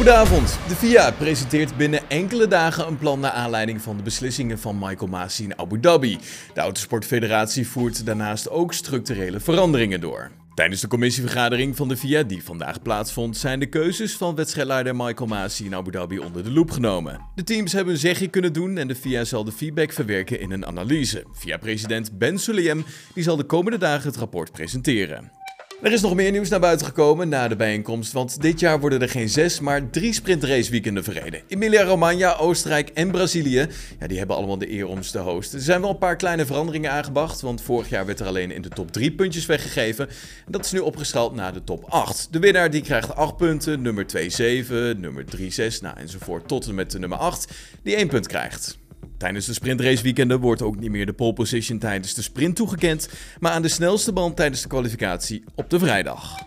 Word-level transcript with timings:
Goedenavond. 0.00 0.58
De 0.68 0.74
FIA 0.74 1.10
presenteert 1.10 1.76
binnen 1.76 2.00
enkele 2.08 2.46
dagen 2.46 2.86
een 2.86 2.98
plan 2.98 3.20
naar 3.20 3.30
aanleiding 3.30 3.82
van 3.82 3.96
de 3.96 4.02
beslissingen 4.02 4.58
van 4.58 4.78
Michael 4.78 5.10
Masi 5.10 5.44
in 5.44 5.58
Abu 5.58 5.80
Dhabi. 5.80 6.18
De 6.54 6.60
Autosportfederatie 6.60 7.68
voert 7.68 8.06
daarnaast 8.06 8.50
ook 8.50 8.72
structurele 8.72 9.40
veranderingen 9.40 10.00
door. 10.00 10.30
Tijdens 10.54 10.80
de 10.80 10.88
commissievergadering 10.88 11.76
van 11.76 11.88
de 11.88 11.96
FIA 11.96 12.22
die 12.22 12.44
vandaag 12.44 12.82
plaatsvond, 12.82 13.36
zijn 13.36 13.60
de 13.60 13.66
keuzes 13.66 14.16
van 14.16 14.34
wedstrijdleider 14.34 14.96
Michael 14.96 15.28
Masi 15.28 15.64
in 15.64 15.74
Abu 15.74 15.90
Dhabi 15.90 16.18
onder 16.18 16.44
de 16.44 16.50
loep 16.50 16.70
genomen. 16.70 17.20
De 17.34 17.44
teams 17.44 17.72
hebben 17.72 17.94
een 17.94 18.00
zegje 18.00 18.28
kunnen 18.28 18.52
doen 18.52 18.78
en 18.78 18.88
de 18.88 18.94
FIA 18.94 19.24
zal 19.24 19.44
de 19.44 19.52
feedback 19.52 19.92
verwerken 19.92 20.40
in 20.40 20.50
een 20.50 20.66
analyse. 20.66 21.24
FIA-president 21.34 22.18
Ben 22.18 22.38
Sulayem 22.38 22.84
die 23.14 23.22
zal 23.22 23.36
de 23.36 23.44
komende 23.44 23.78
dagen 23.78 24.08
het 24.08 24.16
rapport 24.16 24.52
presenteren. 24.52 25.39
Er 25.82 25.92
is 25.92 26.00
nog 26.00 26.14
meer 26.14 26.30
nieuws 26.30 26.48
naar 26.48 26.60
buiten 26.60 26.86
gekomen 26.86 27.28
na 27.28 27.48
de 27.48 27.56
bijeenkomst, 27.56 28.12
want 28.12 28.40
dit 28.40 28.60
jaar 28.60 28.80
worden 28.80 29.02
er 29.02 29.08
geen 29.08 29.28
zes, 29.28 29.60
maar 29.60 29.90
drie 29.90 30.12
sprintraceweekenden 30.12 31.04
verreden. 31.04 31.42
Emilia-Romagna, 31.48 32.36
Oostenrijk 32.36 32.88
en 32.88 33.10
Brazilië, 33.10 33.66
ja, 33.98 34.06
die 34.06 34.18
hebben 34.18 34.36
allemaal 34.36 34.58
de 34.58 34.70
eer 34.70 34.86
om 34.86 35.02
ze 35.02 35.10
te 35.10 35.18
hosten. 35.18 35.58
Er 35.58 35.64
zijn 35.64 35.80
wel 35.80 35.90
een 35.90 35.98
paar 35.98 36.16
kleine 36.16 36.46
veranderingen 36.46 36.90
aangebracht, 36.90 37.40
want 37.40 37.62
vorig 37.62 37.88
jaar 37.88 38.06
werd 38.06 38.20
er 38.20 38.26
alleen 38.26 38.50
in 38.50 38.62
de 38.62 38.68
top 38.68 38.92
3 38.92 39.12
puntjes 39.12 39.46
weggegeven. 39.46 40.08
En 40.46 40.52
dat 40.52 40.64
is 40.64 40.72
nu 40.72 40.78
opgeschaald 40.78 41.34
naar 41.34 41.52
de 41.52 41.64
top 41.64 41.84
8. 41.88 42.28
De 42.30 42.38
winnaar 42.38 42.70
die 42.70 42.82
krijgt 42.82 43.14
8 43.14 43.36
punten, 43.36 43.82
nummer 43.82 44.06
2 44.06 44.30
7, 44.30 45.00
nummer 45.00 45.24
3 45.24 45.50
6, 45.50 45.80
nou 45.80 45.96
enzovoort 45.98 46.48
tot 46.48 46.66
en 46.66 46.74
met 46.74 46.90
de 46.90 46.98
nummer 46.98 47.18
8, 47.18 47.52
die 47.82 47.96
1 47.96 48.08
punt 48.08 48.26
krijgt. 48.26 48.78
Tijdens 49.20 49.46
de 49.46 49.52
sprintraceweekenden 49.52 50.40
wordt 50.40 50.62
ook 50.62 50.76
niet 50.76 50.90
meer 50.90 51.06
de 51.06 51.12
pole 51.12 51.32
position 51.32 51.78
tijdens 51.78 52.14
de 52.14 52.22
sprint 52.22 52.56
toegekend, 52.56 53.08
maar 53.40 53.52
aan 53.52 53.62
de 53.62 53.68
snelste 53.68 54.12
band 54.12 54.36
tijdens 54.36 54.62
de 54.62 54.68
kwalificatie 54.68 55.44
op 55.54 55.70
de 55.70 55.78
vrijdag. 55.78 56.38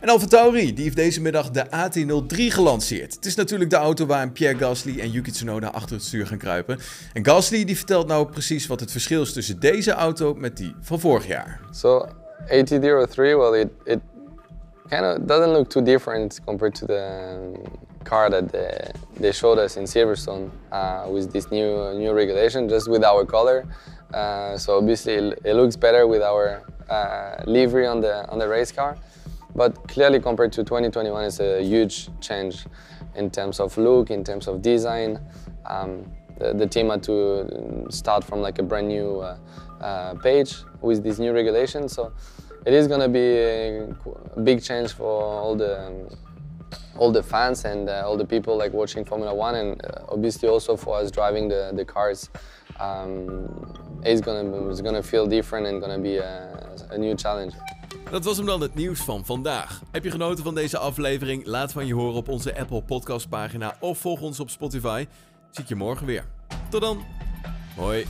En 0.00 0.08
Alfa 0.08 0.26
Tauri 0.26 0.74
die 0.74 0.84
heeft 0.84 0.96
deze 0.96 1.20
middag 1.20 1.50
de 1.50 1.66
AT03 1.66 2.36
gelanceerd. 2.36 3.14
Het 3.14 3.26
is 3.26 3.34
natuurlijk 3.34 3.70
de 3.70 3.76
auto 3.76 4.06
waar 4.06 4.30
Pierre 4.30 4.58
Gasly 4.58 5.00
en 5.00 5.10
Yuki 5.10 5.30
Tsunoda 5.30 5.68
achter 5.68 5.96
het 5.96 6.04
stuur 6.04 6.26
gaan 6.26 6.38
kruipen. 6.38 6.78
En 7.12 7.24
Gasly 7.24 7.64
die 7.64 7.76
vertelt 7.76 8.06
nou 8.06 8.30
precies 8.30 8.66
wat 8.66 8.80
het 8.80 8.90
verschil 8.90 9.22
is 9.22 9.32
tussen 9.32 9.60
deze 9.60 9.92
auto 9.92 10.34
met 10.34 10.56
die 10.56 10.74
van 10.80 11.00
vorig 11.00 11.26
jaar. 11.26 11.60
So 11.70 12.08
AT03, 12.46 13.14
well, 13.14 13.60
it, 13.60 13.68
it 13.84 14.00
kind 14.90 15.04
of 15.04 15.26
doesn't 15.26 15.52
look 15.52 15.70
too 15.70 15.82
different 15.82 16.40
compared 16.46 16.74
to 16.76 16.86
the 16.86 17.58
car 18.04 18.30
that 18.30 18.50
they, 18.50 18.90
they 19.16 19.32
showed 19.32 19.58
us 19.58 19.76
in 19.76 19.84
Silverstone 19.84 20.50
uh, 20.72 21.06
with 21.10 21.32
this 21.32 21.50
new 21.50 21.92
new 21.94 22.12
regulation, 22.12 22.68
just 22.68 22.88
with 22.88 23.04
our 23.04 23.24
color. 23.24 23.66
Uh, 24.14 24.56
so 24.56 24.78
obviously 24.78 25.14
it, 25.44 25.54
looks 25.54 25.76
better 25.76 26.06
with 26.06 26.22
our 26.22 26.62
uh, 26.88 27.42
livery 27.46 27.86
on 27.86 28.00
the 28.00 28.26
on 28.30 28.38
the 28.38 28.48
race 28.48 28.72
car, 28.72 28.96
but 29.54 29.72
clearly 29.88 30.20
compared 30.20 30.52
to 30.52 30.64
2021, 30.64 31.24
it's 31.24 31.40
a 31.40 31.62
huge 31.62 32.08
change 32.20 32.64
in 33.14 33.30
terms 33.30 33.60
of 33.60 33.76
look, 33.76 34.10
in 34.10 34.24
terms 34.24 34.48
of 34.48 34.62
design. 34.62 35.20
Um, 35.66 36.10
the, 36.38 36.54
the, 36.54 36.66
team 36.66 36.88
had 36.88 37.02
to 37.02 37.86
start 37.90 38.22
from 38.24 38.40
like 38.40 38.58
a 38.60 38.62
brand 38.62 38.88
new 38.88 39.20
uh, 39.20 39.36
uh, 39.80 40.14
page 40.14 40.54
with 40.80 41.02
this 41.02 41.18
new 41.18 41.32
regulation. 41.32 41.88
So 41.88 42.12
it 42.68 42.74
is 42.74 42.86
to 42.86 43.08
be 43.08 43.28
a 44.36 44.40
big 44.40 44.62
change 44.62 44.92
for 44.92 45.22
all 45.42 45.56
the 45.56 45.74
all 46.98 47.10
the 47.12 47.22
fans 47.22 47.64
and 47.64 47.88
uh, 47.88 48.02
all 48.06 48.16
the 48.16 48.26
people 48.26 48.56
like 48.62 48.76
watching 48.76 49.06
Formula 49.06 49.32
One, 49.32 49.54
and 49.54 49.82
uh, 49.84 50.14
obviously 50.14 50.48
also 50.48 50.76
for 50.76 51.00
us 51.00 51.10
driving 51.10 51.48
the, 51.48 51.72
the 51.74 51.84
cars. 51.84 52.28
Um, 52.78 53.48
it's 54.04 54.20
gonna 54.20 54.70
it's 54.70 54.82
gonna 54.82 55.02
feel 55.02 55.26
different 55.26 55.66
and 55.66 55.80
gonna 55.80 55.98
be 55.98 56.18
a, 56.18 56.76
a 56.90 56.98
new 56.98 57.16
challenge. 57.16 57.54
Dat 58.10 58.24
was 58.24 58.36
hem 58.36 58.46
dan 58.46 58.60
het 58.60 58.74
nieuws 58.74 59.00
van 59.00 59.24
vandaag. 59.24 59.82
Heb 59.90 60.04
je 60.04 60.10
genoten 60.10 60.44
van 60.44 60.54
deze 60.54 60.78
aflevering? 60.78 61.46
Laat 61.46 61.72
van 61.72 61.86
je 61.86 61.94
horen 61.94 62.16
op 62.16 62.28
onze 62.28 62.58
Apple 62.58 62.82
Podcast 62.82 63.28
pagina 63.28 63.74
of 63.80 63.98
volg 63.98 64.20
ons 64.20 64.40
op 64.40 64.50
Spotify. 64.50 65.06
Zie 65.50 65.62
ik 65.62 65.68
je 65.68 65.74
morgen 65.74 66.06
weer. 66.06 66.24
Tot 66.70 66.80
dan. 66.80 67.04
Hoi. 67.76 68.06